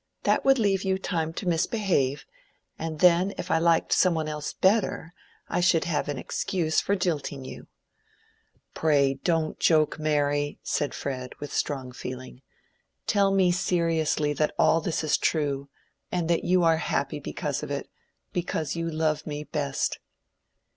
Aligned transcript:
That 0.23 0.43
would 0.43 0.57
leave 0.57 0.83
you 0.83 0.97
time 0.97 1.31
to 1.33 1.47
misbehave, 1.47 2.25
and 2.79 3.01
then 3.01 3.35
if 3.37 3.51
I 3.51 3.59
liked 3.59 3.93
some 3.93 4.15
one 4.15 4.27
else 4.27 4.51
better, 4.51 5.13
I 5.47 5.61
should 5.61 5.83
have 5.83 6.09
an 6.09 6.17
excuse 6.17 6.81
for 6.81 6.95
jilting 6.95 7.45
you." 7.45 7.67
"Pray 8.73 9.13
don't 9.23 9.59
joke, 9.59 9.99
Mary," 9.99 10.57
said 10.63 10.95
Fred, 10.95 11.35
with 11.39 11.53
strong 11.53 11.91
feeling. 11.91 12.41
"Tell 13.05 13.29
me 13.29 13.51
seriously 13.51 14.33
that 14.33 14.55
all 14.57 14.81
this 14.81 15.03
is 15.03 15.19
true, 15.19 15.69
and 16.11 16.27
that 16.31 16.43
you 16.45 16.63
are 16.63 16.77
happy 16.77 17.19
because 17.19 17.61
of 17.61 17.69
it—because 17.69 18.75
you 18.75 18.89
love 18.89 19.27
me 19.27 19.43
best." 19.43 19.99